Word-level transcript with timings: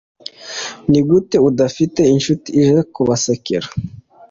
nigute, 0.89 1.35
udafite 1.49 2.01
inshuti 2.13 2.47
ije 2.59 2.75
kubasekera 2.93 3.67